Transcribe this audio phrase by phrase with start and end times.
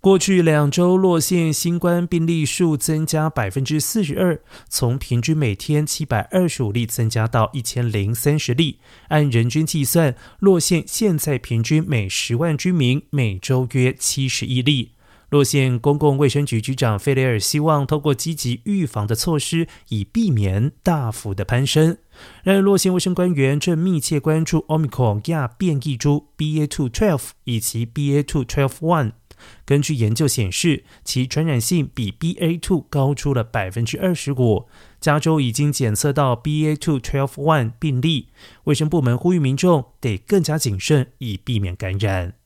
[0.00, 8.78] 过去两周，洛县新冠病例数增加百分之四十二，从平均每天七百二十五例增加到一千零三十例。
[9.08, 14.92] 按人均计算，洛县现在平均每十万居民每周约七十一例。
[15.30, 21.98] 洛县公共卫生局局长费雷尔希望透过积极预防的措施，以避免大幅的攀升。
[22.44, 29.12] 然而，洛县卫生官员正密切关注 Omicon 亚变异株 BA.2.12 以及 BA.2.12.1。
[29.64, 34.68] 根据研究显示，其传染性比 BA.2 高出了百分之二十五。
[35.00, 38.28] 加州已经检测到 BA.2.12.1 病例，
[38.64, 42.37] 卫生部门呼吁民众得更加谨慎，以避免感染。